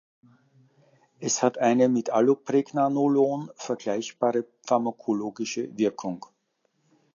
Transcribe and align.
Es 1.19 1.43
hat 1.43 1.59
eine 1.59 1.87
mit 1.87 2.09
Allopregnanolon 2.09 3.51
vergleichbare 3.53 4.47
pharmakologische 4.65 5.77
Wirkung. 5.77 6.25